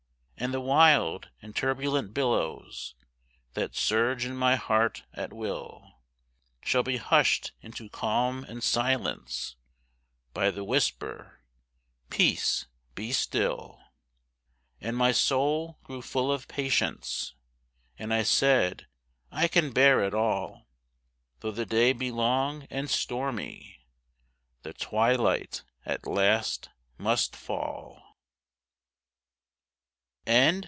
[0.41, 2.95] And the wild and turbulent billows,
[3.53, 6.01] That surge in my heart at will,
[6.63, 9.55] Shall be hushed into calm and silence
[10.33, 11.43] By the whisper,
[12.09, 13.79] 'Peace be still.'
[14.79, 17.35] And my soul grew full of patience,
[17.99, 18.87] And I said,
[19.31, 20.67] 'I can bear it all,
[21.41, 23.77] Though the day be long and stormy,
[24.63, 28.07] The twilight at last must fall.'